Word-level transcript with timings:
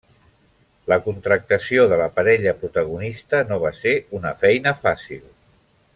La 0.91 0.97
contractació 1.07 1.85
de 1.91 1.99
la 2.01 2.07
parella 2.17 2.55
protagonista 2.63 3.45
no 3.53 3.61
va 3.67 3.73
ser 3.81 3.95
una 4.21 4.33
feina 4.41 4.75
fàcil. 4.85 5.25